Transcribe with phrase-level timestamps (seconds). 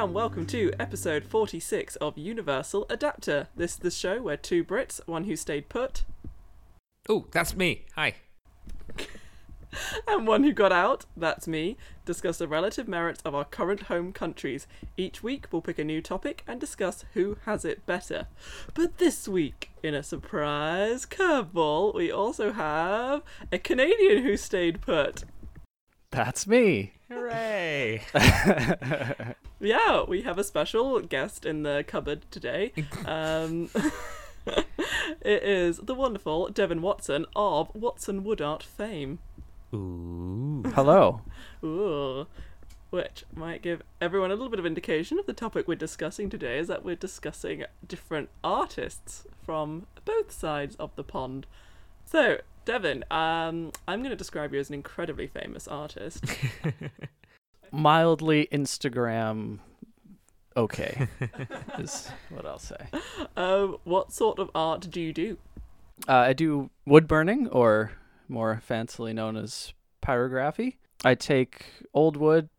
[0.00, 3.48] and welcome to episode 46 of Universal Adapter.
[3.54, 6.04] This is the show where two Brits, one who stayed put,
[7.08, 7.84] Oh, that's me.
[7.96, 8.14] Hi.
[10.08, 11.76] and one who got out, that's me,
[12.06, 14.66] discuss the relative merits of our current home countries.
[14.96, 18.26] Each week we'll pick a new topic and discuss who has it better.
[18.72, 23.22] But this week, in a surprise curveball, we also have
[23.52, 25.24] a Canadian who stayed put.
[26.10, 26.92] That's me.
[27.10, 28.02] Hooray.
[29.62, 32.72] Yeah, we have a special guest in the cupboard today.
[33.04, 33.68] Um,
[35.20, 39.18] it is the wonderful Devon Watson of Watson Woodart fame.
[39.74, 40.62] Ooh.
[40.74, 41.20] Hello.
[41.64, 42.26] Ooh.
[42.88, 46.58] Which might give everyone a little bit of indication of the topic we're discussing today
[46.58, 51.46] is that we're discussing different artists from both sides of the pond.
[52.06, 52.38] So,
[52.70, 56.24] Devon, um, I'm going to describe you as an incredibly famous artist.
[57.72, 59.58] Mildly Instagram
[60.56, 61.08] okay
[61.80, 62.86] is what I'll say.
[63.36, 65.36] um, what sort of art do you do?
[66.06, 67.90] Uh, I do wood burning, or
[68.28, 70.76] more fancily known as pyrography.
[71.04, 72.50] I take old wood,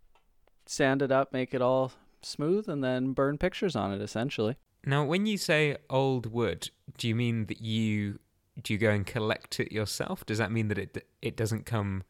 [0.66, 4.02] sand it up, make it all smooth, and then burn pictures on it.
[4.02, 8.20] Essentially, Now, when you say old wood, do you mean that you
[8.62, 10.26] do you go and collect it yourself?
[10.26, 12.04] Does that mean that it it doesn't come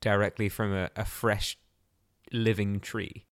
[0.00, 1.58] directly from a, a fresh
[2.32, 3.24] living tree?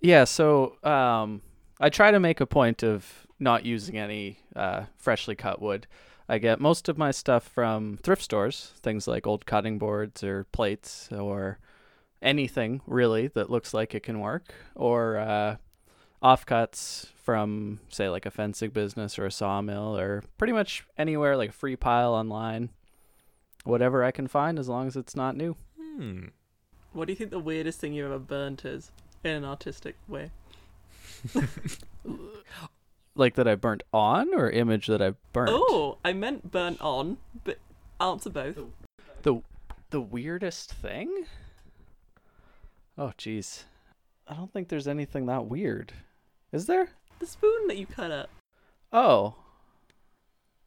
[0.00, 0.24] yeah.
[0.24, 1.42] So um,
[1.80, 5.86] I try to make a point of not using any uh, freshly cut wood.
[6.28, 10.44] I get most of my stuff from thrift stores, things like old cutting boards or
[10.44, 11.58] plates or
[12.20, 15.56] anything really that looks like it can work, or uh,
[16.22, 21.50] offcuts from, say, like a fencing business or a sawmill, or pretty much anywhere like
[21.50, 22.70] a free pile online.
[23.64, 25.54] Whatever I can find, as long as it's not new.
[25.78, 26.28] Hmm.
[26.94, 28.92] What do you think the weirdest thing you've ever burnt is
[29.24, 30.30] in an artistic way?
[33.14, 35.50] Like that I burnt on, or image that I burnt.
[35.52, 37.58] Oh, I meant burnt on, but
[38.00, 38.58] answer both.
[39.22, 39.42] The
[39.90, 41.24] the weirdest thing?
[42.96, 43.64] Oh jeez.
[44.28, 45.94] I don't think there's anything that weird.
[46.52, 46.90] Is there?
[47.18, 48.30] The spoon that you cut up.
[48.92, 49.34] Oh.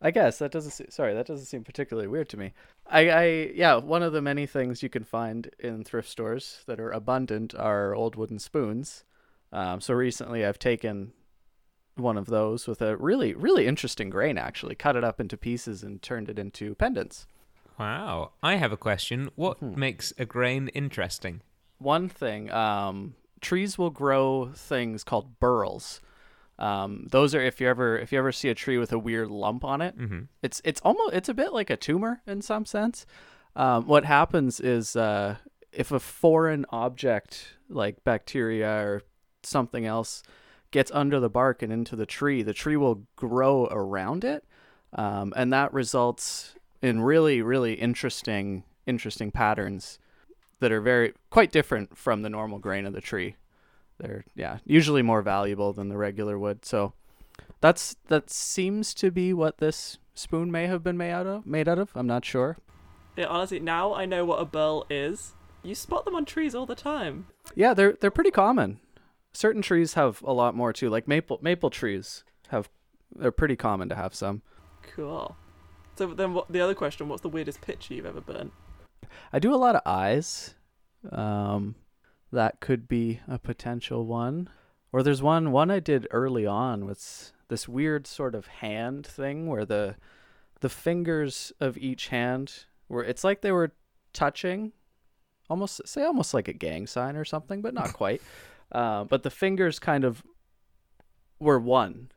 [0.01, 2.53] I guess that doesn't se- sorry, that doesn't seem particularly weird to me.
[2.88, 3.23] I I
[3.53, 7.53] yeah, one of the many things you can find in thrift stores that are abundant
[7.56, 9.03] are old wooden spoons.
[9.51, 11.13] Um, so recently I've taken
[11.95, 15.83] one of those with a really really interesting grain actually, cut it up into pieces
[15.83, 17.28] and turned it into pendants.
[17.79, 18.31] Wow.
[18.41, 19.29] I have a question.
[19.35, 19.79] What Hmm.
[19.79, 21.41] makes a grain interesting?
[21.78, 26.00] one thing um, trees will grow things called burls
[26.59, 29.29] um, those are if you ever if you ever see a tree with a weird
[29.29, 30.22] lump on it Mm-hmm.
[30.44, 33.06] it's it's almost it's a bit like a tumor in some sense
[33.56, 35.35] um, what happens is uh,
[35.72, 39.01] if a foreign object like bacteria or
[39.44, 40.23] something else
[40.72, 44.45] gets under the bark and into the tree the tree will grow around it
[44.94, 50.00] um, and that results in really really interesting interesting patterns
[50.59, 53.35] that are very quite different from the normal grain of the tree.
[54.01, 56.66] They're yeah, usually more valuable than the regular wood.
[56.66, 56.94] So
[57.59, 61.45] that's that seems to be what this spoon may have been made out of.
[61.45, 61.91] Made out of.
[61.95, 62.57] I'm not sure.
[63.16, 65.34] Yeah, honestly, now I know what a burl is.
[65.63, 67.28] You spot them on trees all the time.
[67.56, 68.79] Yeah, they're they're pretty common.
[69.34, 70.89] Certain trees have a lot more too.
[70.89, 72.69] Like maple maple trees have
[73.16, 74.41] they're pretty common to have some.
[74.95, 75.35] Cool.
[75.95, 78.53] So then, what, the other question: What's the weirdest picture you've ever burnt?
[79.31, 80.56] I do a lot of eyes.
[81.12, 81.75] Um,
[82.31, 84.50] that could be a potential one.
[84.92, 89.47] Or there's one one I did early on with this weird sort of hand thing
[89.47, 89.96] where the
[90.59, 93.74] the fingers of each hand were it's like they were
[94.14, 94.74] touching
[95.50, 98.22] almost say almost like a gang sign or something, but not quite.
[98.72, 100.24] Uh, but the fingers kind of
[101.40, 102.09] were one.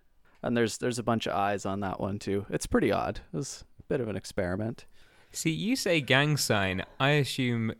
[0.43, 2.47] And there's there's a bunch of eyes on that one too.
[2.51, 3.21] It's pretty odd.
[3.33, 4.85] It was a bit of an experiment.
[5.33, 6.85] See, you say gang sign.
[7.01, 7.73] I assume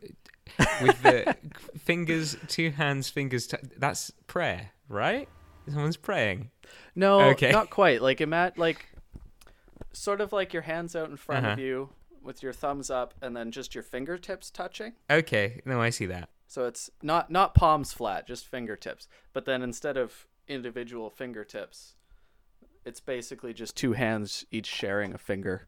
[0.81, 1.35] with the
[1.77, 3.47] fingers, two hands, fingers.
[3.47, 5.27] T- that's prayer, right?
[5.67, 6.51] Someone's praying.
[6.95, 7.51] No, Okay.
[7.51, 8.01] not quite.
[8.01, 8.85] Like imagine, like
[9.93, 11.61] sort of like your hands out in front of Uh-huh.
[11.61, 11.89] you
[12.21, 14.93] with your thumbs up, and then just your fingertips touching.
[15.11, 16.29] Okay, no, I see that.
[16.47, 19.07] So it's not not palms flat, just fingertips.
[19.33, 21.95] But then instead of individual fingertips,
[22.85, 25.67] it's basically just two hands each sharing a finger.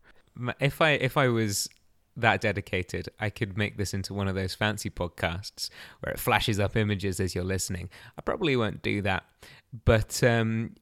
[0.59, 1.67] If I if I was
[2.17, 5.69] that dedicated, I could make this into one of those fancy podcasts
[6.01, 7.89] where it flashes up images as you're listening.
[8.17, 9.23] I probably won't do that,
[9.85, 10.75] but um,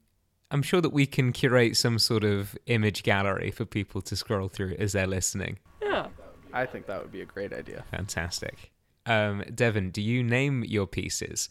[0.52, 4.48] I'm sure that we can curate some sort of image gallery for people to scroll
[4.48, 5.60] through as they're listening.
[5.82, 6.08] Yeah.
[6.56, 7.84] I think that would be a great idea.
[7.92, 8.72] Fantastic.
[9.06, 11.50] Um, Devon, do you name your pieces,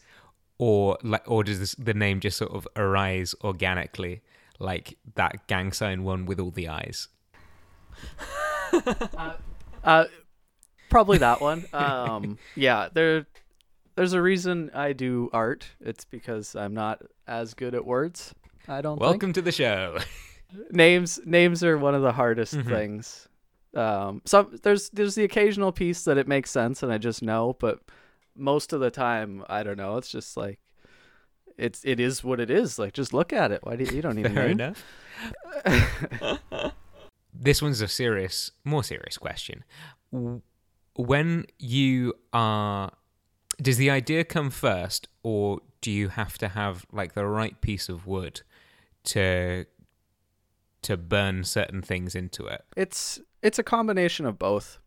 [0.57, 0.97] or
[1.27, 4.21] or does the name just sort of arise organically,
[4.57, 7.07] like that gang sign one with all the eyes?
[9.15, 9.33] Uh,
[10.89, 11.65] probably that one.
[11.73, 13.25] Um, yeah, there,
[13.95, 15.65] there's a reason I do art.
[15.79, 18.33] It's because I'm not as good at words.
[18.67, 18.95] I don't.
[18.95, 19.01] think.
[19.01, 19.97] Welcome to the show.
[20.71, 22.67] names names are one of the hardest Mhm.
[22.67, 23.27] things.
[23.75, 27.55] Um, some there's there's the occasional piece that it makes sense and I just know,
[27.59, 27.79] but
[28.35, 29.97] most of the time I don't know.
[29.97, 30.59] It's just like
[31.57, 32.79] it's it is what it is.
[32.79, 33.59] Like just look at it.
[33.63, 34.59] Why do you, you don't need a Fair name?
[34.61, 34.83] enough.
[37.39, 39.63] This one's a serious, more serious question.
[40.95, 42.91] When you are,
[43.61, 47.89] does the idea come first, or do you have to have like the right piece
[47.89, 48.41] of wood
[49.05, 49.65] to
[50.83, 52.63] to burn certain things into it?
[52.77, 54.79] It's it's a combination of both.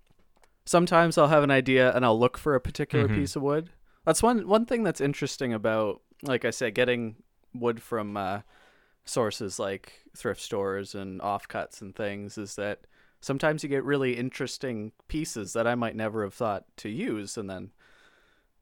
[0.65, 3.15] Sometimes I'll have an idea and I'll look for a particular Mhm.
[3.15, 3.71] piece of wood.
[4.05, 7.17] That's one one thing that's interesting about, like I said, getting
[7.55, 8.41] wood from uh,
[9.09, 12.81] sources like thrift stores and offcuts and things is that
[13.21, 17.49] sometimes you get really interesting pieces that I might never have thought to use, and
[17.49, 17.71] then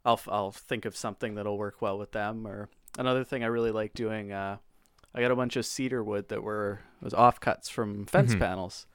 [0.05, 2.47] I'll I'll think of something that'll work well with them.
[2.47, 4.59] Or another thing I really like doing, uh,
[5.15, 8.39] I got a bunch of cedar wood that were was offcuts from fence Mhm.
[8.39, 8.87] panels,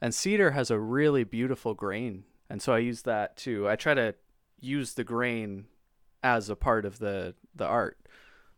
[0.00, 3.68] and cedar has a really beautiful grain, and so I use that too.
[3.68, 4.14] I try to
[4.60, 5.66] use the grain
[6.22, 7.98] as a part of the the art.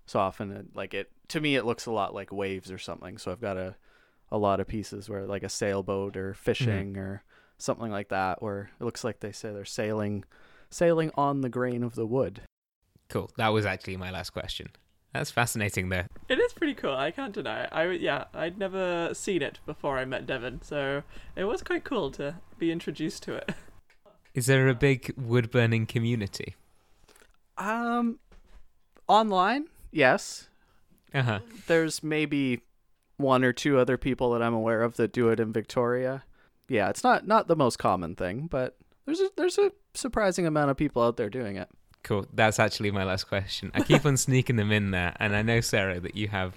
[0.07, 3.19] So often, it, like it to me, it looks a lot like waves or something.
[3.19, 3.77] So I've got a
[4.33, 7.23] a lot of pieces where like a sailboat or fishing or
[7.59, 10.25] something like that, where it looks like they say they're sailing
[10.71, 12.43] sailing on the grain of the wood.
[13.09, 13.31] Cool.
[13.37, 14.69] That was actually my last question.
[15.13, 16.09] That's fascinating, there.
[16.29, 16.95] It is pretty cool.
[16.95, 17.69] I can't deny it.
[17.73, 21.85] I w- yeah, I'd never seen it before I met Devon, so it was quite
[21.85, 23.53] cool to be introduced to it.
[24.35, 26.57] Is there a big wood burning community?
[27.57, 28.19] Um,
[29.09, 30.49] online, yes.
[31.17, 31.39] Uh huh.
[31.67, 32.61] There's maybe
[33.17, 36.25] one or two other people that I'm aware of that do it in Victoria.
[36.69, 38.77] Yeah, it's not not the most common thing, but
[39.07, 41.69] there's a, there's a surprising amount of people out there doing it.
[42.03, 42.27] Cool.
[42.33, 43.71] That's actually my last question.
[43.75, 46.55] I keep on sneaking them in there, and I know Sarah that you have.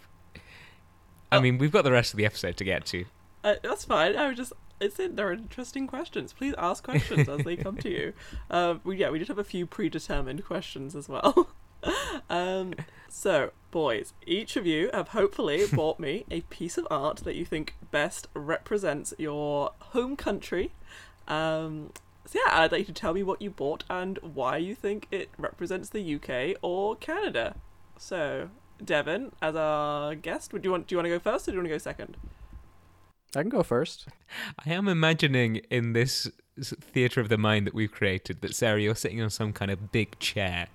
[1.31, 1.41] I Oh.
[1.41, 3.05] mean, we've got the rest of the episode to get to.
[3.43, 4.15] Uh, that's fine.
[4.15, 4.53] I was just.
[4.81, 6.31] It's in, there are interesting questions.
[6.33, 8.13] Please ask questions as they come to you.
[8.49, 11.49] Um, we, yeah, we did have a few predetermined questions as well.
[12.29, 12.73] um,
[13.09, 17.45] so, boys, each of you have hopefully bought me a piece of art that you
[17.45, 20.71] think best represents your home country.
[21.27, 21.91] Um,
[22.25, 25.07] so yeah, I'd like you to tell me what you bought and why you think
[25.09, 27.55] it represents the UK or Canada.
[27.97, 28.49] So,
[28.83, 30.87] Devon, as our guest, would you want?
[30.87, 32.17] Do you want to go first, or do you want to go second?
[33.35, 34.07] I can go first.
[34.65, 36.29] I am imagining in this
[36.59, 39.71] s- theatre of the mind that we've created that Sarah, you're sitting on some kind
[39.71, 40.67] of big chair,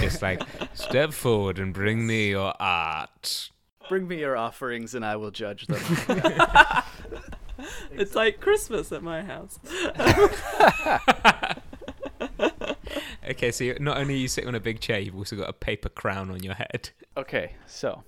[0.00, 0.42] just like
[0.74, 3.50] step forward and bring me your art.
[3.88, 5.82] Bring me your offerings and I will judge them.
[7.92, 9.58] It's like Christmas at my house.
[13.28, 15.48] Okay, so you're, not only are you sitting on a big chair, you've also got
[15.48, 16.90] a paper crown on your head.
[17.16, 18.02] Okay, so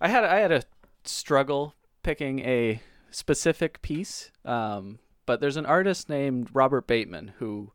[0.00, 0.64] I had I had a
[1.04, 7.70] struggle picking a specific piece, um, but there's an artist named Robert Bateman who,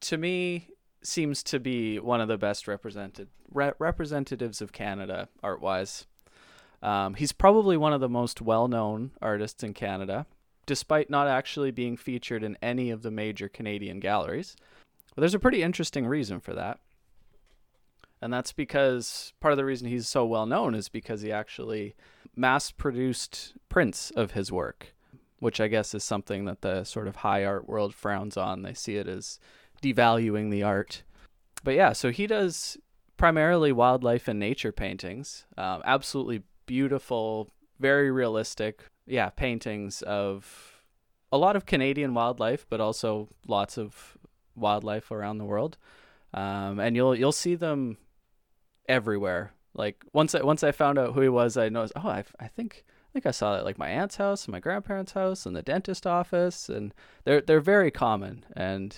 [0.00, 0.70] to me,
[1.02, 6.06] seems to be one of the best represented re- representatives of Canada art wise.
[6.82, 10.24] Um, he's probably one of the most well known artists in Canada,
[10.64, 14.56] despite not actually being featured in any of the major Canadian galleries.
[15.14, 16.78] But there's a pretty interesting reason for that.
[18.22, 21.94] And that's because part of the reason he's so well known is because he actually
[22.34, 24.94] mass produced prints of his work,
[25.38, 28.62] which I guess is something that the sort of high art world frowns on.
[28.62, 29.38] They see it as
[29.82, 31.02] devaluing the art.
[31.64, 32.76] But yeah, so he does
[33.16, 35.44] primarily wildlife and nature paintings.
[35.56, 40.82] Um, absolutely beautiful, very realistic, yeah, paintings of
[41.30, 44.16] a lot of Canadian wildlife, but also lots of
[44.56, 45.76] wildlife around the world.
[46.34, 47.96] Um, and you'll you'll see them
[48.88, 49.52] everywhere.
[49.74, 51.94] Like once I once I found out who he was, I noticed.
[51.96, 54.52] Oh, I, I think I think I saw it at like my aunt's house, and
[54.52, 56.92] my grandparents' house, and the dentist office, and
[57.24, 58.44] they're they're very common.
[58.54, 58.96] And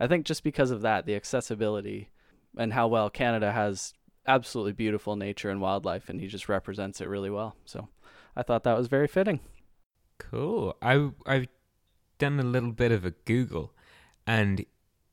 [0.00, 2.10] I think just because of that, the accessibility
[2.56, 3.94] and how well Canada has
[4.26, 7.56] absolutely beautiful nature and wildlife, and he just represents it really well.
[7.64, 7.88] So
[8.36, 9.40] I thought that was very fitting.
[10.18, 10.76] Cool.
[10.82, 11.46] I I've
[12.18, 13.72] done a little bit of a Google,
[14.26, 14.64] and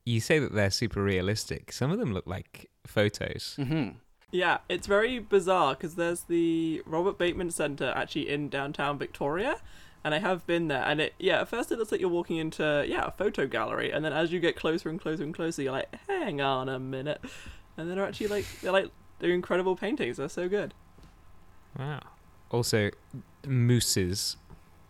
[0.06, 1.72] you say that they're super realistic.
[1.72, 3.56] Some of them look like photos.
[3.60, 3.98] Mm-hmm.
[4.32, 9.58] Yeah, it's very bizarre because there's the Robert Bateman Center actually in downtown Victoria,
[10.04, 10.84] and I have been there.
[10.84, 13.92] And it, yeah, at first it looks like you're walking into yeah a photo gallery,
[13.92, 16.80] and then as you get closer and closer and closer, you're like, hang on a
[16.80, 17.22] minute,
[17.78, 20.18] and then they're actually like they're like They're incredible paintings.
[20.18, 20.74] They're so good.
[21.78, 22.02] Wow.
[22.52, 22.92] Also,
[23.48, 24.38] mooses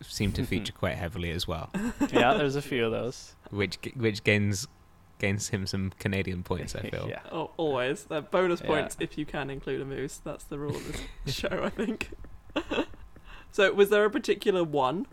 [0.02, 1.70] seem to feature quite heavily as well,
[2.10, 3.34] yeah, there's a few of those.
[3.50, 4.66] which which gains
[5.20, 6.74] gains him some Canadian points.
[6.74, 7.06] I feel.
[7.08, 7.20] yeah.
[7.30, 8.04] Oh, always.
[8.04, 8.66] They're bonus Yeah.
[8.66, 10.20] points if you can include a moose.
[10.24, 12.10] That's the rule of this show, I think.
[13.52, 15.06] so, was there a particular one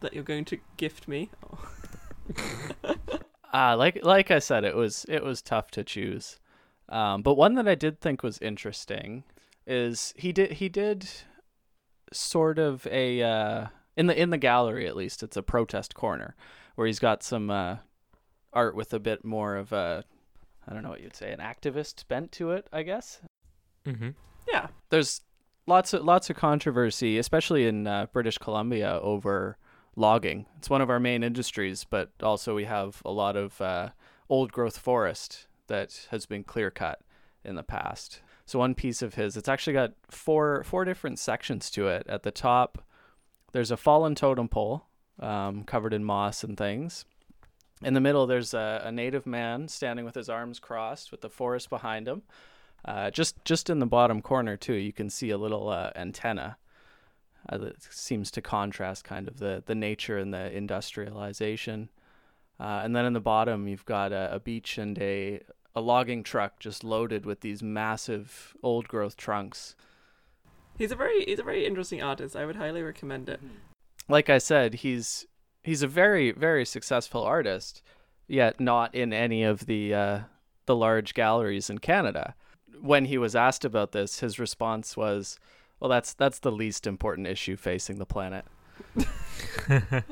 [0.00, 1.30] that you're going to gift me?
[1.50, 2.94] Oh.
[3.52, 6.38] Uh, like like I said, it was it was tough to choose.
[6.90, 9.24] Um, but one that I did think was interesting
[9.66, 11.08] is he did he did
[12.12, 13.66] sort of a uh,
[13.96, 16.34] in the in the gallery at least it's a protest corner
[16.74, 17.76] where he's got some uh,
[18.52, 20.04] art with a bit more of a
[20.66, 23.20] I don't know what you'd say an activist bent to it I guess
[23.86, 24.10] Mm-hmm.
[24.52, 24.66] Yeah.
[24.90, 25.22] there's
[25.66, 29.56] lots of lots of controversy, especially in uh, British Columbia, over
[29.96, 30.46] logging.
[30.58, 33.90] It's one of our main industries, but also we have a lot of uh,
[34.28, 37.00] old growth forest that has been clear cut
[37.44, 38.20] in the past.
[38.44, 42.06] So one piece of his, it's actually got four four different sections to it.
[42.08, 42.84] At the top,
[43.52, 44.86] there's a fallen totem pole
[45.20, 47.04] um, covered in moss and things.
[47.82, 51.30] In the middle, there's a, a native man standing with his arms crossed, with the
[51.30, 52.22] forest behind him.
[52.84, 56.56] Uh, just just in the bottom corner too, you can see a little uh, antenna
[57.48, 61.88] uh, that seems to contrast kind of the the nature and the industrialization.
[62.60, 65.40] Uh, and then in the bottom, you've got a, a beach and a
[65.74, 69.76] a logging truck just loaded with these massive old growth trunks.
[70.76, 72.36] He's a very he's a very interesting artist.
[72.36, 73.40] I would highly recommend it.
[74.08, 75.26] Like I said, he's
[75.68, 77.82] he's a very very successful artist,
[78.26, 80.18] yet not in any of the uh,
[80.66, 82.34] the large galleries in Canada.
[82.80, 85.38] When he was asked about this, his response was,
[85.80, 88.44] "Well, that's that's the least important issue facing the planet."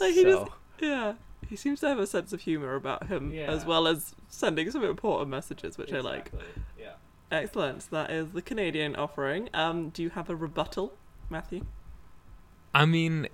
[0.00, 1.14] Like he So- just yeah.
[1.48, 3.44] He seems to have a sense of humor about him Yeah.
[3.50, 6.32] as well as sending some important messages, which I like.
[6.78, 6.94] Yeah.
[7.30, 7.88] Excellent.
[7.90, 9.48] That is the Canadian offering.
[9.54, 10.94] Um, do you have a rebuttal,
[11.30, 11.64] Matthew?
[12.74, 13.28] I mean,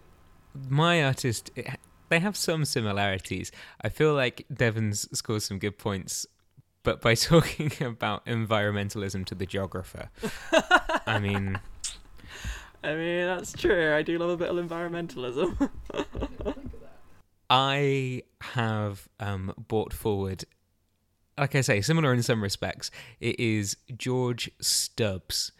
[0.69, 1.79] my artist, it-
[2.09, 3.51] they have some similarities.
[3.81, 6.27] I feel like Devon's scored some good points,
[6.83, 10.11] but by talking about environmentalism to the geographer,
[11.07, 11.59] I mean,
[12.85, 13.95] I mean, that's true.
[13.95, 15.71] I do love a bit of environmentalism.
[17.51, 20.45] I have um, brought forward,
[21.39, 22.91] like I say, similar in some respects.
[23.21, 25.53] It is George Stubbs,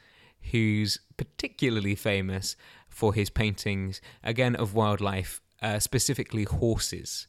[0.51, 2.57] who's particularly famous
[2.93, 7.27] for his paintings, again, of wildlife, uh, specifically horses.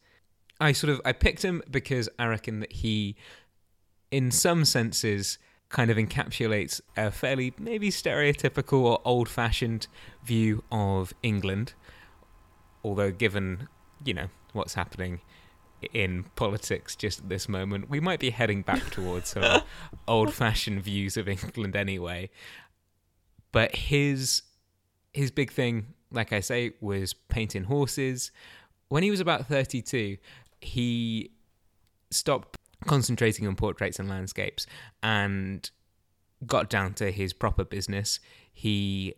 [0.59, 3.15] I sort of I picked him because I reckon that he,
[4.11, 5.39] in some senses,
[5.69, 9.87] kind of encapsulates a fairly maybe stereotypical or old-fashioned
[10.23, 11.73] view of England.
[12.83, 13.67] Although, given
[14.05, 15.21] you know what's happening
[15.93, 19.35] in politics just at this moment, we might be heading back towards
[20.07, 22.29] old-fashioned views of England anyway.
[23.51, 24.41] But his
[25.13, 28.31] his big thing, like I say, was painting horses.
[28.89, 30.17] When he was about 32,
[30.61, 31.31] he
[32.11, 34.65] stopped concentrating on portraits and landscapes
[35.01, 35.69] and
[36.45, 38.19] got down to his proper business.
[38.51, 39.15] He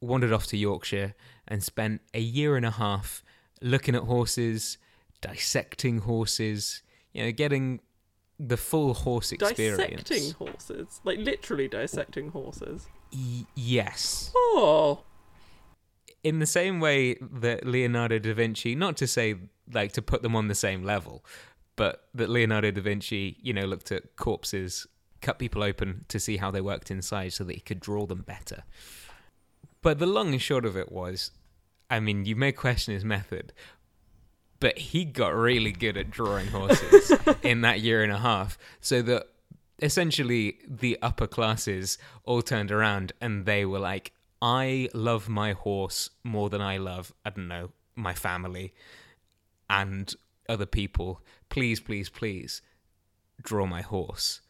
[0.00, 1.14] wandered off to Yorkshire
[1.48, 3.22] and spent a year and a half
[3.60, 4.78] looking at horses,
[5.20, 6.82] dissecting horses,
[7.12, 7.80] you know, getting
[8.38, 10.02] the full horse experience.
[10.04, 12.86] dissecting horses, like literally dissecting horses.
[13.12, 14.30] Y- yes.
[14.34, 15.02] Oh,
[16.22, 19.36] in the same way that Leonardo da Vinci, not to say
[19.72, 21.24] like to put them on the same level,
[21.76, 24.86] but that Leonardo da Vinci, you know, looked at corpses,
[25.20, 28.22] cut people open to see how they worked inside so that he could draw them
[28.22, 28.64] better.
[29.82, 31.30] But the long and short of it was,
[31.88, 33.52] I mean, you may question his method,
[34.58, 37.12] but he got really good at drawing horses
[37.42, 39.26] in that year and a half, so that
[39.80, 44.12] essentially the upper classes all turned around and they were like,
[44.42, 48.72] I love my horse more than I love, I don't know, my family
[49.68, 50.14] and
[50.48, 51.20] other people.
[51.48, 52.62] Please, please, please
[53.42, 54.40] draw my horse.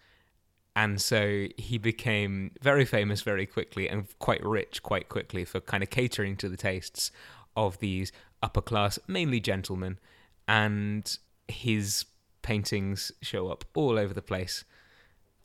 [0.77, 5.83] And so he became very famous very quickly and quite rich quite quickly for kind
[5.83, 7.11] of catering to the tastes
[7.57, 9.99] of these upper class, mainly gentlemen.
[10.47, 11.19] And
[11.49, 12.07] his
[12.43, 14.65] paintings show up all over the place.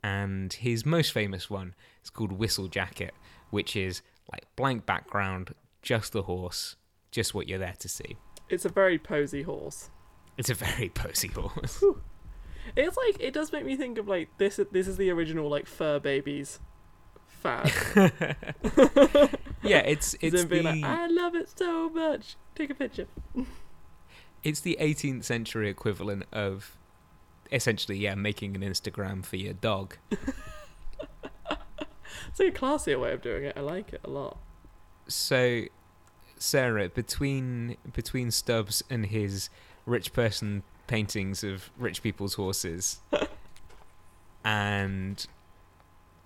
[0.02, 1.74] And his most famous one
[2.04, 3.10] is called Whistlejacket,
[3.50, 6.76] which is like blank background, just the horse,
[7.10, 8.16] just what you're there to see.
[8.48, 9.90] it's a very posy horse.
[10.38, 11.82] It's a very posy horse.
[12.76, 14.60] It's like it does make me think of like this.
[14.72, 16.58] This is the original like fur babies
[17.28, 17.72] fad.
[19.62, 22.36] yeah, it's it's the like, I love it so much.
[22.54, 23.06] Take a picture.
[24.42, 26.76] it's the 18th century equivalent of
[27.52, 29.96] essentially yeah making an Instagram for your dog.
[32.38, 33.54] It's like a classier way of doing it.
[33.56, 34.36] I like it a lot.
[35.08, 35.62] So,
[36.36, 39.48] Sarah, between between Stubbs and his
[39.86, 43.00] rich person paintings of rich people's horses,
[44.44, 45.26] and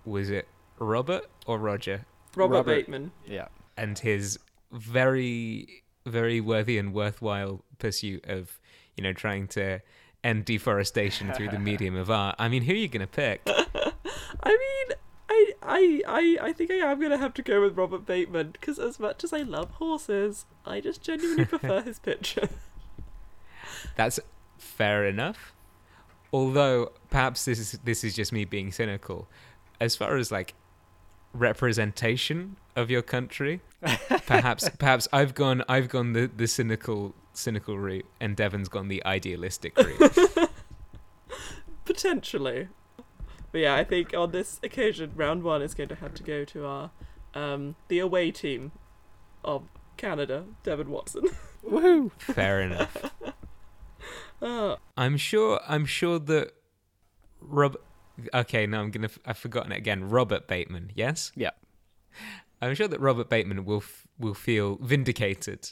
[0.04, 0.48] was it
[0.80, 2.74] Robert or Roger Robert, Robert.
[2.74, 3.12] Bateman.
[3.24, 3.46] Yeah.
[3.76, 4.38] and his
[4.72, 8.58] very very worthy and worthwhile pursuit of
[8.96, 9.80] you know trying to
[10.24, 12.34] end deforestation through the medium of art.
[12.38, 13.42] I mean, who are you gonna pick?
[13.46, 14.96] I mean,
[15.62, 18.98] I, I, I, think I am gonna have to go with Robert Bateman because as
[18.98, 22.48] much as I love horses, I just genuinely prefer his picture.
[23.96, 24.18] That's
[24.58, 25.52] fair enough.
[26.32, 29.28] Although perhaps this is this is just me being cynical.
[29.80, 30.54] As far as like
[31.32, 33.60] representation of your country,
[34.26, 39.04] perhaps perhaps I've gone I've gone the, the cynical cynical route and Devon's gone the
[39.04, 40.50] idealistic route.
[41.84, 42.68] Potentially.
[43.52, 46.44] But yeah, I think on this occasion, round one is going to have to go
[46.44, 46.90] to our
[47.34, 48.72] um, the away team
[49.44, 49.64] of
[49.96, 51.24] Canada, Devon Watson.
[51.64, 52.10] Woohoo!
[52.18, 52.96] fair enough.
[54.40, 56.52] oh, I'm sure I'm sure that
[57.40, 57.76] Rob
[58.34, 60.08] Okay, no, I'm going to I've forgotten it again.
[60.08, 61.32] Robert Bateman, yes?
[61.34, 61.50] Yeah.
[62.60, 65.70] I'm sure that Robert Bateman will f- will feel vindicated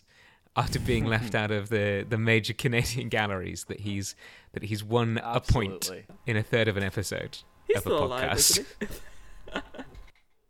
[0.56, 4.14] after being left out of the, the major Canadian galleries that he's
[4.52, 5.90] that he's won a point
[6.26, 8.50] in a third of an episode he's of a still alive, podcast.
[8.58, 9.58] isn't he?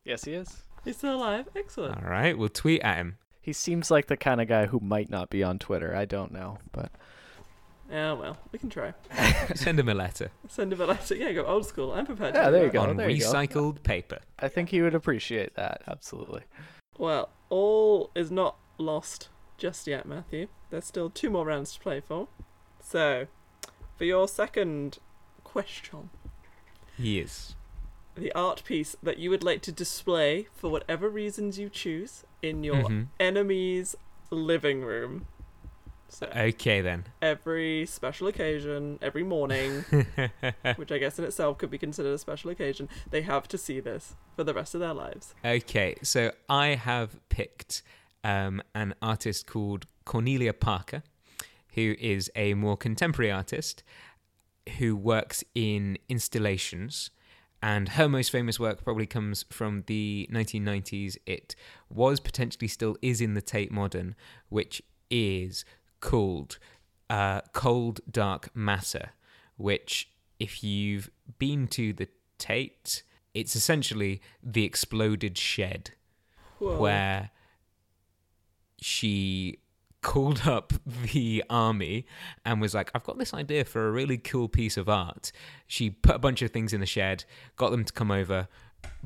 [0.04, 0.62] Yes, he is.
[0.84, 1.48] He's still alive.
[1.54, 2.02] Excellent.
[2.02, 3.18] All right, we'll tweet at him.
[3.42, 5.94] He seems like the kind of guy who might not be on Twitter.
[5.94, 6.90] I don't know, but
[7.90, 8.94] Yeah, well, we can try.
[9.54, 11.14] Send him a letter Send him a letter.
[11.14, 11.92] Yeah, go old school.
[11.92, 12.34] I'm prepared.
[12.34, 12.80] Yeah, do there you go.
[12.80, 13.30] on there you go.
[13.32, 14.18] recycled paper.
[14.38, 15.82] I think he would appreciate that.
[15.86, 16.42] Absolutely.
[16.98, 20.48] Well, all is not lost just yet, Matthew.
[20.70, 22.28] There's still two more rounds to play for.
[22.82, 23.26] So,
[23.96, 24.98] for your second
[25.44, 26.10] question,
[26.98, 27.54] He is.
[28.16, 32.64] the art piece that you would like to display for whatever reasons you choose in
[32.64, 33.06] your Mhm.
[33.20, 33.94] enemy's
[34.30, 35.28] living room.
[36.08, 37.04] So, Okay then.
[37.22, 39.82] every special occasion, every morning,
[40.76, 43.78] which I guess in itself could be considered a special occasion, they have to see
[43.78, 45.34] this for the rest of their lives.
[45.44, 47.82] Okay, so I have picked
[48.24, 51.04] um, an artist called Cornelia Parker,
[51.74, 53.84] who is a more contemporary artist
[54.78, 57.10] who works in installations.
[57.60, 61.16] And her most famous work probably comes from the 1990s.
[61.26, 61.56] It
[61.90, 64.14] was potentially still is in the Tate Modern,
[64.48, 65.64] which is
[66.00, 66.58] called
[67.10, 69.10] uh, Cold Dark Matter,
[69.56, 73.02] which, if you've been to the Tate,
[73.34, 75.90] it's essentially the exploded shed
[76.58, 76.78] Whoa.
[76.78, 77.30] where
[78.80, 79.58] she
[80.02, 80.72] called up
[81.12, 82.06] the army
[82.44, 85.32] and was like, I've got this idea for a really cool piece of art.
[85.66, 87.24] She put a bunch of things in the shed,
[87.56, 88.48] got them to come over,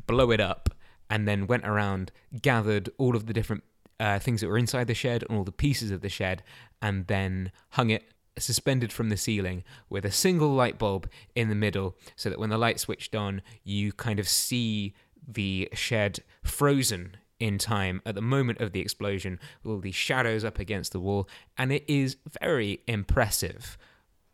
[0.06, 0.70] blow it up,
[1.08, 3.64] and then went around, gathered all of the different
[4.00, 6.42] uh, things that were inside the shed and all the pieces of the shed,
[6.80, 8.04] and then hung it
[8.38, 12.50] suspended from the ceiling with a single light bulb in the middle so that when
[12.50, 14.94] the light switched on, you kind of see
[15.28, 20.44] the shed frozen in time at the moment of the explosion with all these shadows
[20.44, 21.28] up against the wall,
[21.58, 23.76] and it is very impressive.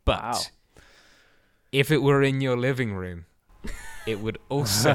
[0.05, 0.41] But Wow.
[1.73, 3.25] if it were in your living room,
[4.07, 4.95] it would also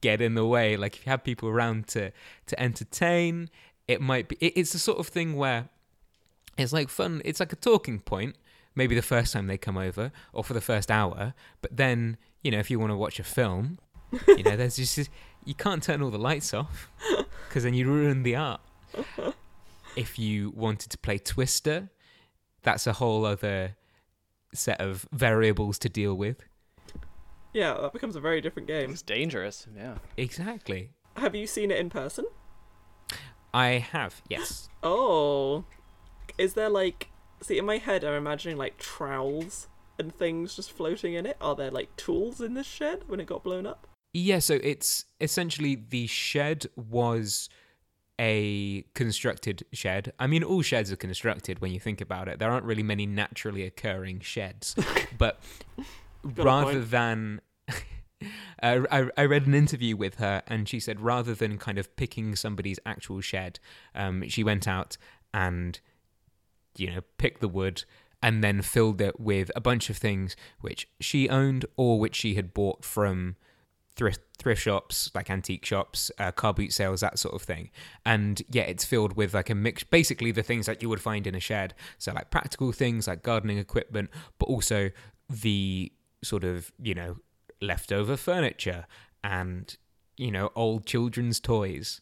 [0.00, 0.76] get in the way.
[0.76, 2.12] Like if you have people around to
[2.46, 3.48] to entertain,
[3.86, 4.36] it might be.
[4.40, 5.68] It, it's the sort of thing where
[6.56, 7.22] it's like fun.
[7.24, 8.36] It's like a talking point.
[8.74, 11.34] Maybe the first time they come over, or for the first hour.
[11.62, 13.78] But then, you know, if you want to watch a film,
[14.28, 15.10] you know, there's just this-
[15.48, 16.90] you can't turn all the lights off
[17.48, 18.60] because then you ruin the art.
[19.96, 21.88] If you wanted to play Twister,
[22.62, 23.74] that's a whole other
[24.54, 26.44] set of variables to deal with.
[27.52, 28.90] Yeah, that becomes a very different game.
[28.90, 29.66] It's dangerous.
[29.74, 29.94] Yeah.
[30.16, 30.90] Exactly.
[31.16, 32.26] Have you seen it in person?
[33.52, 34.68] I have, yes.
[34.84, 35.64] Oh.
[36.36, 37.08] Is there like
[37.40, 39.66] see in my head I'm imagining like trowels
[39.98, 41.36] and things just floating in it.
[41.40, 43.87] Are there like tools in this shed when it got blown up?
[44.12, 47.48] Yeah, so it's essentially the shed was
[48.18, 50.12] a constructed shed.
[50.18, 52.38] I mean, all sheds are constructed when you think about it.
[52.38, 54.74] There aren't really many naturally occurring sheds.
[55.18, 55.40] but
[56.24, 57.40] rather than.
[58.60, 61.94] Uh, I, I read an interview with her, and she said rather than kind of
[61.94, 63.60] picking somebody's actual shed,
[63.94, 64.96] um, she went out
[65.32, 65.78] and,
[66.76, 67.84] you know, picked the wood
[68.20, 72.34] and then filled it with a bunch of things which she owned or which she
[72.34, 73.36] had bought from
[73.98, 77.70] thrift thrift shops, like antique shops, uh, car boot sales, that sort of thing.
[78.06, 81.26] And yeah, it's filled with like a mix, basically the things that you would find
[81.26, 81.74] in a shed.
[81.98, 84.08] So like practical things like gardening equipment,
[84.38, 84.90] but also
[85.28, 85.92] the
[86.24, 87.16] sort of you know
[87.60, 88.86] leftover furniture
[89.22, 89.76] and,
[90.16, 92.00] you know, old children's toys.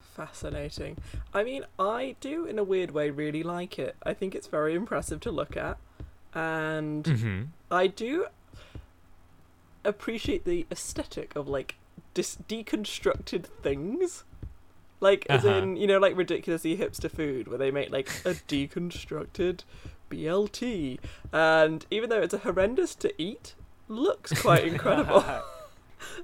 [0.00, 0.98] Fascinating.
[1.32, 3.96] I mean, I do, in a weird way, really like it.
[4.02, 5.78] I think it's very impressive to look at.
[6.34, 8.26] And hmm I do
[9.84, 11.76] appreciate the aesthetic of, like,
[12.14, 14.24] dis- deconstructed things.
[15.00, 15.56] Like, as Uh-huh.
[15.58, 19.60] in, you know, like ridiculously hipster food, where they make, like, a deconstructed
[20.10, 20.98] BLT.
[21.32, 23.54] And even though it's a horrendous to eat,
[23.88, 25.24] looks quite incredible.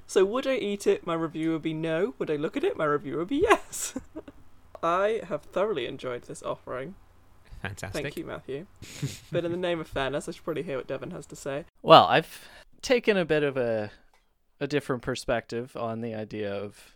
[0.07, 1.07] So would I eat it?
[1.07, 2.13] My review would be no.
[2.19, 2.75] Would I look at it?
[2.75, 3.93] My review would be yes.
[4.83, 6.95] I have thoroughly enjoyed this offering.
[7.61, 8.03] Fantastic.
[8.03, 8.65] Thank you, Matthew.
[9.31, 11.63] but in the name of fairness, I should probably hear what Devon has to say.
[11.81, 12.49] Well, I've
[12.81, 13.91] taken a bit of a
[14.59, 16.95] a different perspective on the idea of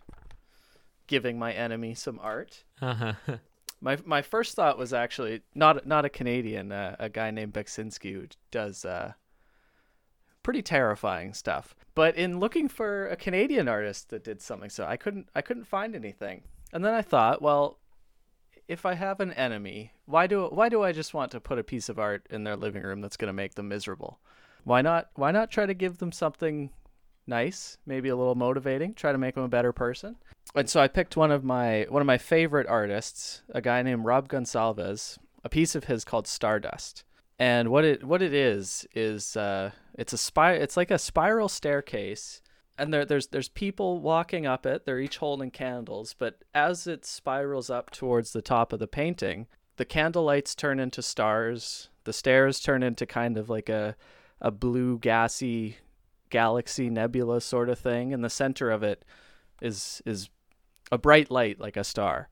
[1.08, 2.64] giving my enemy some art.
[2.82, 3.14] Uh-huh.
[3.82, 8.14] My my first thought was actually not not a Canadian, uh, a guy named Beksinski
[8.14, 9.12] who does uh,
[10.42, 11.76] pretty terrifying stuff.
[11.94, 15.66] But in looking for a Canadian artist that did something, so I couldn't I couldn't
[15.66, 16.44] find anything.
[16.72, 17.78] And then I thought, well,
[18.70, 21.64] if I have an enemy, why do why do I just want to put a
[21.64, 24.22] piece of art in their living room that's going to make them miserable?
[24.64, 26.70] Why not why not try to give them something
[27.28, 30.16] nice, maybe a little motivating, try to make them a better person?
[30.56, 34.06] And so I picked one of my one of my favorite artists, a guy named
[34.06, 37.04] Rob Gonsalves, a piece of his called Stardust.
[37.40, 41.50] And what it what it is is uh, it's a spy it's like a spiral
[41.50, 42.42] staircase
[42.78, 44.86] and there there's there's people walking up it.
[44.86, 49.48] They're each holding candles, but as it spirals up towards the top of the painting,
[49.78, 51.90] the candle lights turn into stars.
[52.06, 53.96] The stairs turn into kind of like a
[54.44, 55.78] a blue gassy
[56.30, 59.04] galaxy nebula sort of thing, and the center of it
[59.62, 60.30] is is
[60.92, 62.30] a bright light like a star,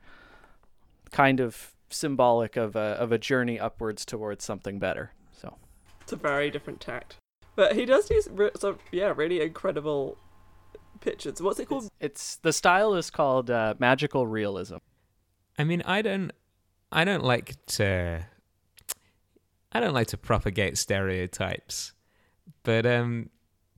[1.12, 5.12] kind of symbolic of a of a journey upwards towards something better.
[5.32, 5.56] So
[6.02, 7.17] It's a very different tact.
[7.56, 10.17] But he does these, re- some, yeah, really incredible
[11.02, 11.41] pictures.
[11.41, 11.89] What's it called?
[12.00, 14.78] it's the style is called uh, magical realism.
[15.58, 16.32] I mean, I don't,
[16.91, 18.26] I don't like to,
[19.74, 21.93] I don't like to propagate stereotypes,
[22.63, 23.30] but um,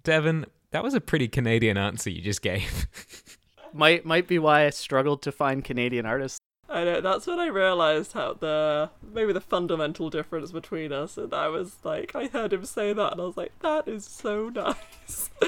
[0.03, 2.87] Devon, that was a pretty Canadian answer you just gave.
[3.75, 6.37] Might might be why I struggled to find Canadian artists.
[6.69, 11.33] I know that's when I realised how the maybe the fundamental difference between us, and
[11.33, 14.49] I was like, I heard him say that, and I was like, that is so
[14.49, 15.31] nice.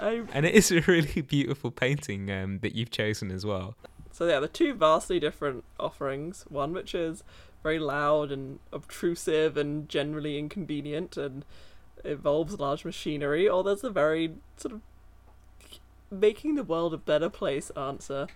[0.00, 3.74] And it is a really beautiful painting um, that you've chosen as well.
[4.10, 6.44] So yeah, the two vastly different offerings.
[6.48, 7.22] One which is
[7.62, 11.44] very loud and obtrusive and generally inconvenient and
[12.04, 14.80] involves large machinery, or there's a very sort of
[16.10, 18.26] making the world a better place answer.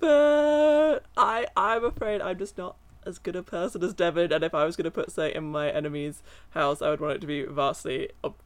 [0.00, 4.54] But I I'm afraid I'm just not as good a person as Devon, and if
[4.54, 7.26] I was going to put say in my enemy's house, I would want it to
[7.26, 8.36] be vastly ob-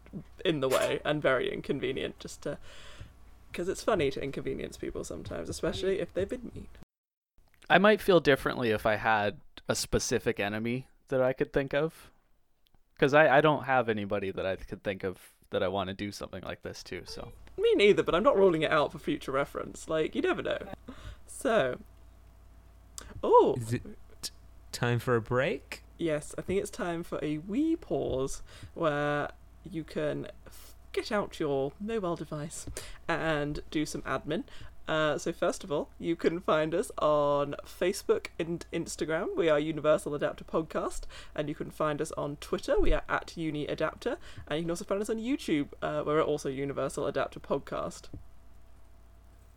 [0.45, 2.59] in the way and very inconvenient, just to
[3.51, 6.67] because it's funny to inconvenience people sometimes, especially if they've been mean.
[7.71, 12.11] I might feel differently if I had a specific enemy that I could think of.
[12.97, 15.19] Because I, I don't have anybody that I could think of
[15.51, 17.03] that I want to do something like this to.
[17.07, 19.89] So Me neither, but I'm not ruling it out for future reference.
[19.89, 20.59] Like, you never know.
[21.27, 21.79] So.
[23.23, 23.83] Oh, Is it
[24.23, 24.31] t-
[24.73, 25.83] time for a break?
[25.99, 28.43] yes, I think it's time for a wee pause
[28.75, 29.31] where
[29.65, 32.67] you can f- get out your mobile device
[33.09, 34.45] and do some admin.
[34.89, 39.37] Uh, so first of all, you can find us on Facebook and Instagram.
[39.37, 41.03] We are Universal Adapter Podcast,
[41.35, 42.79] and you can find us on Twitter.
[42.81, 46.17] We are at Uni Adapter, and you can also find us on YouTube, uh, where
[46.17, 48.03] we're also Universal Adapter Podcast.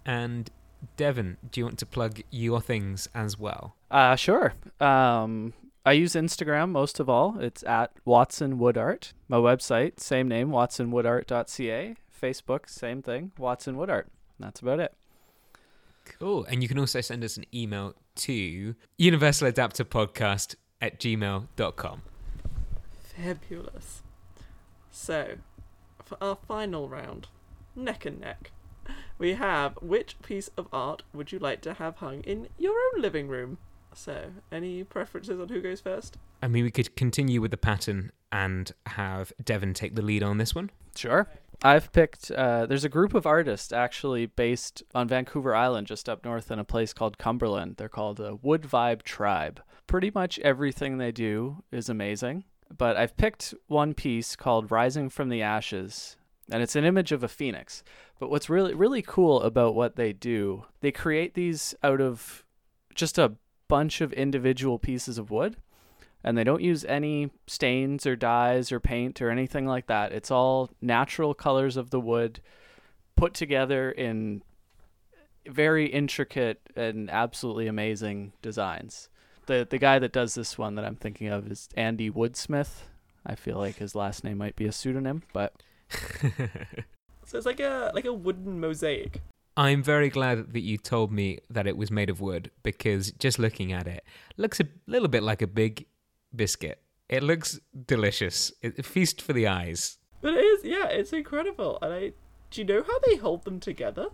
[0.05, 0.49] And
[0.97, 3.75] Devon, do you want to plug your things as well?
[3.91, 4.53] uh, sure.
[4.79, 5.53] Um,
[5.85, 7.39] I use Instagram most of all.
[7.39, 9.13] It's at Watson Wood Art.
[9.27, 11.95] My website, same name, watsonwoodart.ca.
[12.21, 14.07] Facebook, same thing, Watson Wood Art.
[14.39, 14.93] That's about it.
[16.17, 16.45] Cool.
[16.45, 22.01] And you can also send us an email to universaladapterpodcast at gmail.com.
[23.01, 24.01] Fabulous.
[24.91, 25.35] So,
[26.03, 27.27] for our final round,
[27.75, 28.51] neck and neck,
[29.17, 33.01] we have which piece of art would you like to have hung in your own
[33.01, 33.57] living room?
[33.93, 36.17] So, any preferences on who goes first?
[36.41, 40.37] I mean, we could continue with the pattern and have Devon take the lead on
[40.37, 40.69] this one.
[40.95, 41.27] Sure.
[41.61, 42.31] I've picked.
[42.31, 46.59] Uh, there's a group of artists actually based on Vancouver Island, just up north, in
[46.59, 47.75] a place called Cumberland.
[47.77, 49.61] They're called the Wood Vibe Tribe.
[49.85, 52.45] Pretty much everything they do is amazing,
[52.75, 56.15] but I've picked one piece called "Rising from the Ashes,"
[56.49, 57.83] and it's an image of a phoenix.
[58.19, 62.45] But what's really really cool about what they do, they create these out of
[62.95, 63.33] just a
[63.67, 65.57] bunch of individual pieces of wood
[66.23, 70.12] and they don't use any stains or dyes or paint or anything like that.
[70.12, 72.41] It's all natural colors of the wood
[73.15, 74.43] put together in
[75.47, 79.10] very intricate and absolutely amazing designs.
[79.45, 82.84] The the guy that does this one that I'm thinking of is Andy Woodsmith.
[83.25, 85.62] I feel like his last name might be a pseudonym, but
[87.29, 89.21] So it's like a like a wooden mosaic.
[89.55, 93.38] I'm very glad that you told me that it was made of wood because just
[93.38, 94.03] looking at it
[94.36, 95.86] looks a little bit like a big
[96.35, 96.81] biscuit.
[97.07, 98.51] It looks delicious.
[98.61, 99.97] It, a feast for the eyes.
[100.21, 101.79] But it is, yeah, it's incredible.
[101.81, 102.11] And I,
[102.51, 104.07] do you know how they hold them together?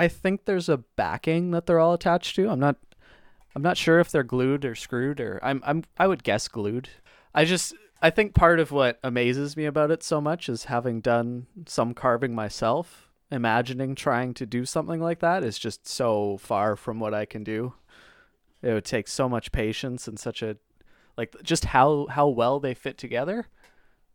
[0.00, 2.48] I think there's a backing that they're all attached to.
[2.48, 2.76] I'm not
[3.54, 6.88] I'm not sure if they're glued or screwed or I'm I'm I would guess glued.
[7.34, 11.00] I just I think part of what amazes me about it so much is having
[11.00, 16.76] done some carving myself, imagining trying to do something like that is just so far
[16.76, 17.74] from what I can do.
[18.62, 20.56] It would take so much patience and such a
[21.20, 23.46] like just how how well they fit together.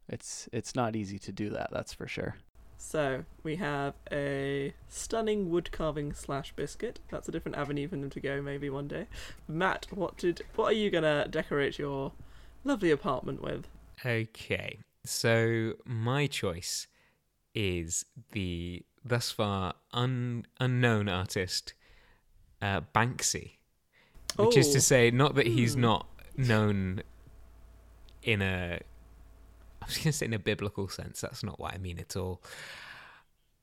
[0.09, 2.35] It's it's not easy to do that, that's for sure.
[2.77, 6.99] So we have a stunning wood carving slash biscuit.
[7.11, 9.05] That's a different avenue for them to go maybe one day.
[9.47, 12.11] Matt, what did what are you gonna decorate your
[12.63, 13.67] lovely apartment with?
[14.05, 16.87] Okay, so my choice
[17.53, 21.73] is the thus far un- unknown artist
[22.61, 23.51] uh, Banksy,
[24.37, 24.73] which is Oh.
[24.73, 25.81] to say, not that he's Hmm.
[25.81, 27.01] not known
[28.23, 28.79] in a.
[29.81, 31.21] I was going to say in a biblical sense.
[31.21, 32.41] That's not what I mean at all.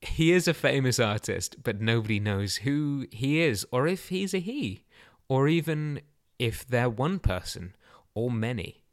[0.01, 4.39] He is a famous artist, but nobody knows who he is, or if he's a
[4.39, 4.83] he,
[5.27, 6.01] or even
[6.39, 7.75] if they're one person
[8.13, 8.83] or many.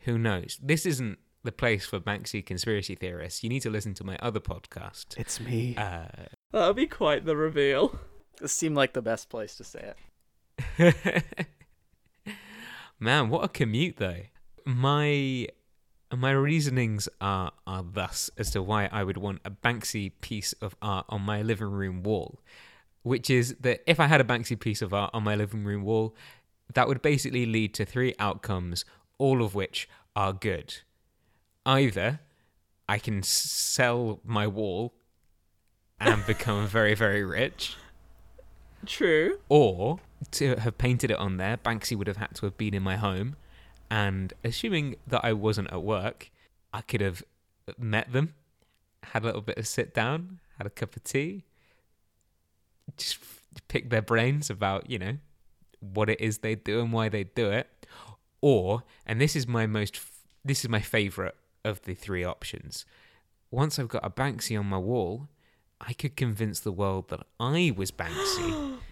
[0.00, 0.58] Who knows?
[0.62, 3.42] This isn't the place for Banksy conspiracy theorists.
[3.42, 5.18] You need to listen to my other podcast.
[5.18, 5.76] It's me.
[5.76, 6.06] Uh,
[6.52, 7.98] That'll be quite the reveal.
[8.40, 9.92] This seemed like the best place to say
[10.78, 11.46] it.
[13.00, 14.22] Man, what a commute though.
[14.66, 15.48] My
[16.14, 20.76] my reasonings are are thus as to why I would want a Banksy piece of
[20.82, 22.40] art on my living room wall,
[23.02, 25.82] which is that if I had a Banksy piece of art on my living room
[25.82, 26.14] wall,
[26.74, 28.84] that would basically lead to three outcomes,
[29.16, 30.74] all of which are good.
[31.64, 32.20] Either
[32.86, 34.92] I can sell my wall
[35.98, 37.76] and become very very rich,
[38.84, 39.38] True.
[39.48, 40.00] or
[40.32, 42.96] to have painted it on there, Banksy would have had to have been in my
[42.96, 43.36] home.
[43.90, 46.30] And assuming that I wasn't at work,
[46.72, 47.22] I could have
[47.78, 48.34] met them,
[49.02, 51.44] had a little bit of sit down, had a cup of tea,
[52.96, 53.18] just
[53.68, 55.18] pick their brains about, you know,
[55.80, 57.68] what it is they do and why they do it.
[58.40, 60.00] Or, and this is my most,
[60.44, 62.84] this is my favorite of the three options.
[63.50, 65.28] Once I've got a Banksy on my wall,
[65.80, 68.78] I could convince the world that I was Banksy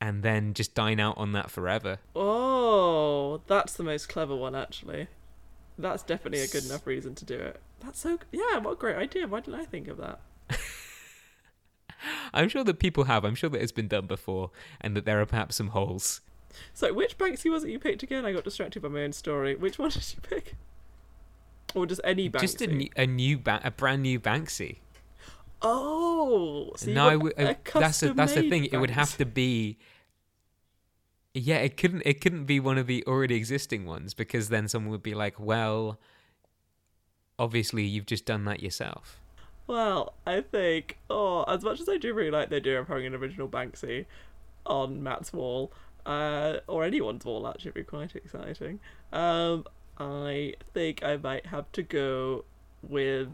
[0.00, 1.98] and then just dine out on that forever.
[2.16, 5.08] Oh, that's the most clever one, actually.
[5.78, 7.60] That's definitely a good enough reason to do it.
[7.80, 8.18] That's so.
[8.32, 9.26] Yeah, what a great idea.
[9.26, 10.20] Why didn't I think of that?
[12.32, 13.24] I'm sure that people have.
[13.24, 16.20] I'm sure that it's been done before and that there are perhaps some holes.
[16.74, 18.24] So, which Banksy was it you picked again?
[18.24, 19.54] I got distracted by my own story.
[19.54, 20.56] Which one did you pick?
[21.74, 22.40] Or just any Banksy?
[22.40, 24.78] Just a new, a new ba- a brand new Banksy.
[25.62, 28.66] Oh, so no, I want w- a uh, that's a, that's the thing.
[28.66, 29.78] It would have to be.
[31.34, 32.02] Yeah, it couldn't.
[32.04, 35.38] It couldn't be one of the already existing ones because then someone would be like,
[35.38, 36.00] "Well,
[37.38, 39.20] obviously you've just done that yourself."
[39.66, 43.06] Well, I think, oh, as much as I do really like the idea of having
[43.06, 44.06] an original Banksy
[44.66, 45.72] on Matt's wall,
[46.04, 48.80] uh, or anyone's wall, actually, it'd be quite exciting.
[49.12, 49.64] Um,
[49.96, 52.44] I think I might have to go
[52.82, 53.28] with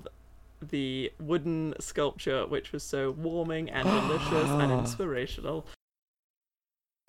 [0.62, 5.66] the wooden sculpture, which was so warming and delicious and inspirational.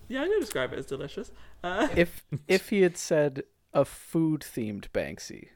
[0.08, 1.30] Yeah, I'm going to describe it as delicious.
[1.62, 3.42] Uh, If if he had said
[3.74, 5.48] a food themed Banksy,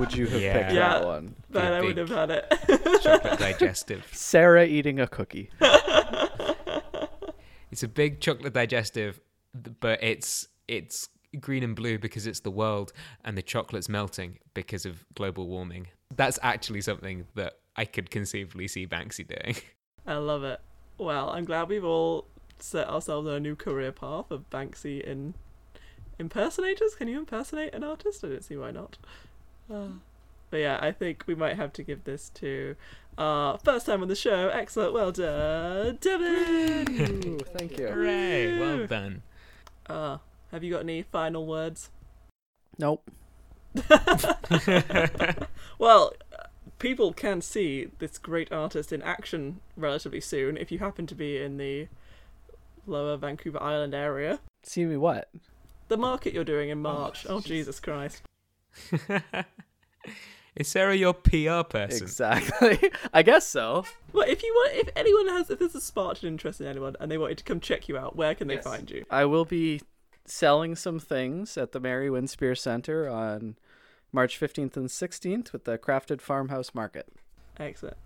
[0.00, 0.52] would you have Yeah.
[0.58, 0.88] picked Yeah.
[0.98, 1.36] that one?
[1.50, 2.52] then I would have had it.
[3.02, 4.08] Chocolate digestive.
[4.12, 5.50] Sarah eating a cookie.
[7.70, 9.20] It's a big chocolate digestive,
[9.80, 12.92] but it's it's green and blue because it's the world,
[13.24, 15.88] and the chocolate's melting because of global warming.
[16.14, 19.56] That's actually something that I could conceivably see Banksy doing.
[20.06, 20.60] I love it.
[20.96, 22.26] Well, I'm glad we've all
[22.58, 25.34] set ourselves on a new career path of Banksy in
[26.18, 26.94] impersonators.
[26.94, 28.24] Can you impersonate an artist?
[28.24, 28.96] I don't see why not.
[29.72, 29.88] Uh,
[30.50, 32.74] but yeah, I think we might have to give this to
[33.18, 34.48] our first time on the show.
[34.48, 36.26] Excellent, well done, Devon.
[37.28, 37.86] Ooh, thank you.
[37.88, 38.58] Hooray!
[38.58, 39.22] Well done.
[39.88, 40.18] uh,
[40.52, 41.90] have you got any final words?
[42.78, 43.08] Nope.
[45.78, 46.46] Well, uh,
[46.80, 51.38] people can see this great artist in action relatively soon if you happen to be
[51.40, 51.86] in the
[52.86, 54.40] lower Vancouver Island area.
[54.64, 55.30] See me what?
[55.86, 57.26] The market you're doing in March.
[57.28, 58.22] Oh, Jesus Christ.
[60.56, 62.02] Is Sarah your PR person?
[62.02, 62.90] Exactly.
[63.14, 63.84] I guess so.
[64.12, 66.96] Well, if you want, if anyone has, if there's a sparked an interest in anyone
[66.98, 68.64] and they wanted to come check you out, where can they Yes.
[68.64, 69.04] find you?
[69.10, 69.80] I will be
[70.30, 73.56] selling some things at the Mary Winspear Center on
[74.12, 77.08] March 15th and 16th with the Crafted Farmhouse Market.
[77.58, 77.96] Excellent.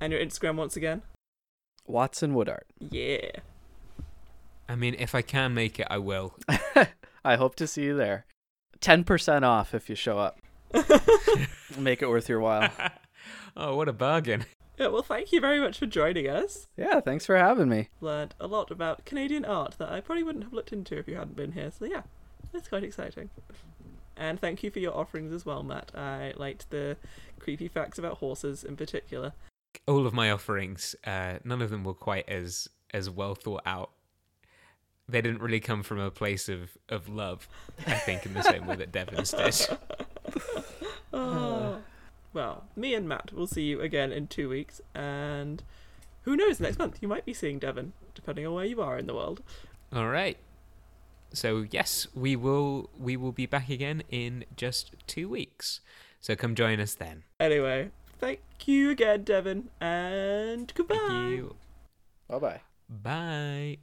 [0.00, 1.02] And your Instagram once again?
[1.86, 2.64] Watson Woodart.
[2.78, 3.30] Yeah.
[4.68, 6.34] I mean, if I can make it, I will.
[7.24, 8.26] I hope to see you there.
[8.80, 10.38] 10% off if you show up.
[11.78, 12.70] Make it worth your while.
[13.56, 14.44] oh, what a bargain.
[14.78, 16.66] Yeah, well, thank you very much for joining us.
[16.76, 17.90] Yeah, thanks for having me.
[18.00, 21.14] Learned a lot about Canadian art that I probably wouldn't have looked into if you
[21.14, 21.70] hadn't been here.
[21.70, 22.02] So yeah,
[22.52, 23.30] it's quite exciting.
[24.16, 25.92] And thank you for your offerings as well, Matt.
[25.94, 26.96] I liked the
[27.38, 29.32] creepy facts about horses in particular.
[29.86, 33.90] All of my offerings, uh, none of them were quite as as well thought out.
[35.08, 37.46] They didn't really come from a place of, of love,
[37.86, 39.78] I think, in the same way that Devon's did.
[41.12, 41.78] Oh.
[42.34, 45.62] Well, me and Matt will see you again in two weeks, and
[46.22, 49.06] who knows, next month you might be seeing Devon, depending on where you are in
[49.06, 49.40] the world.
[49.92, 50.36] All right.
[51.32, 55.80] So yes, we will we will be back again in just two weeks.
[56.20, 57.22] So come join us then.
[57.38, 60.96] Anyway, thank you again, Devon, and goodbye.
[61.06, 61.56] Thank you.
[62.28, 62.60] Bye bye.
[62.88, 63.78] Bye.